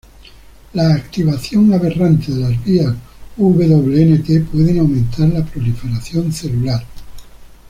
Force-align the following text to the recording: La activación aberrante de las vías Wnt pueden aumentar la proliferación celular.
La 0.73 0.95
activación 0.95 1.71
aberrante 1.75 2.31
de 2.31 2.39
las 2.39 2.65
vías 2.65 2.95
Wnt 3.37 4.47
pueden 4.49 4.79
aumentar 4.79 5.29
la 5.29 5.45
proliferación 5.45 6.33
celular. 6.33 6.83